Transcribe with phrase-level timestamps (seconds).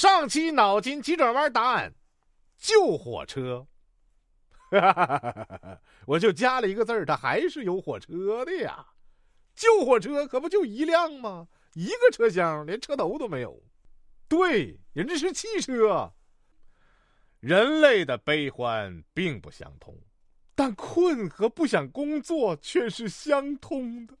[0.00, 1.92] 上期脑筋急转弯答案：
[2.56, 3.66] 旧火车。
[6.06, 8.86] 我就加了一个字儿，它还是有火车的呀。
[9.54, 11.48] 旧火车可不就一辆吗？
[11.74, 13.62] 一个车厢，连车头都没有。
[14.26, 16.10] 对，人这是汽车。
[17.40, 19.94] 人类的悲欢并不相同，
[20.54, 24.16] 但困和不想工作却是相通的。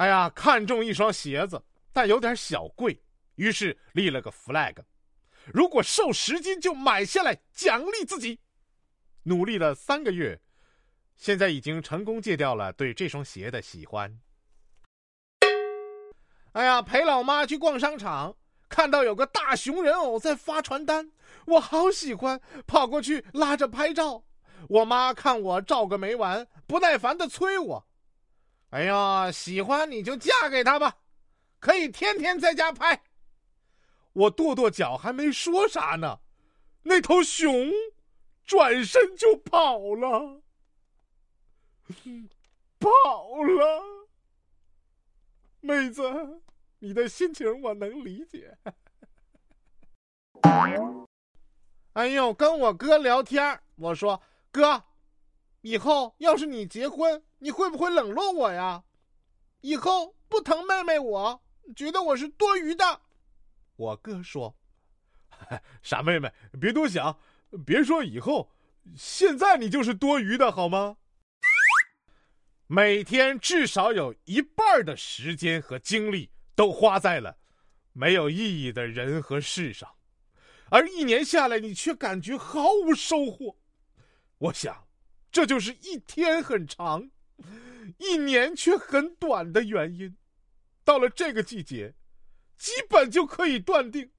[0.00, 1.62] 哎呀，看中一双鞋子，
[1.92, 3.02] 但有点小贵，
[3.34, 4.76] 于是立了个 flag：
[5.52, 8.40] 如果瘦十斤就买下来，奖励自己。
[9.24, 10.40] 努力了三个月，
[11.16, 14.18] 现在已经成功戒掉了对这双鞋的喜欢。
[16.52, 18.34] 哎呀，陪老妈去逛商场，
[18.70, 21.12] 看到有个大熊人偶在发传单，
[21.44, 24.24] 我好喜欢，跑过去拉着拍照。
[24.66, 27.86] 我妈看我照个没完，不耐烦的催我
[28.70, 30.98] ：“哎呀，喜欢你就嫁给他吧，
[31.58, 33.02] 可以天天在家拍。”
[34.12, 36.20] 我跺跺脚，还没说啥呢，
[36.82, 37.70] 那头熊
[38.44, 40.42] 转身就跑了，
[42.80, 44.06] 跑了。
[45.60, 46.02] 妹子，
[46.78, 48.56] 你的心情我能理解。
[51.92, 54.82] 哎呦，跟我哥聊天，我说哥，
[55.62, 58.84] 以后要是你结婚，你会不会冷落我呀？
[59.60, 61.42] 以后不疼妹妹我，
[61.76, 63.02] 觉得我是多余的。
[63.76, 64.56] 我哥说
[65.82, 67.18] ：“傻妹妹，别多想，
[67.64, 68.50] 别说以后，
[68.96, 70.96] 现在你就是多余的，好吗？”
[72.66, 77.36] 每天至少有一半的时间和精力都花在了
[77.92, 79.96] 没有意义的人和事上，
[80.70, 83.56] 而一年下来，你却感觉毫无收获。
[84.38, 84.86] 我想，
[85.30, 87.10] 这就是一天很长，
[87.98, 90.16] 一年却很短的原因。
[90.84, 91.94] 到了这个季节，
[92.56, 94.10] 基本就可以断定，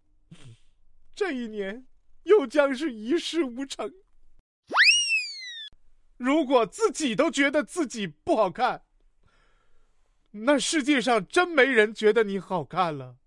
[1.13, 1.85] 这一年
[2.23, 3.93] 又将是一事无成。
[6.17, 8.83] 如果自己都觉得自己不好看，
[10.31, 13.17] 那世界上真没人觉得你好看了。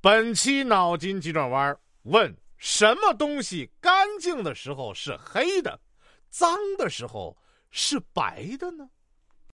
[0.00, 5.80] 本期脑筋急转弯问：什么东西干净的时候是黑的，
[6.30, 7.36] 脏的时候
[7.70, 8.88] 是白的呢？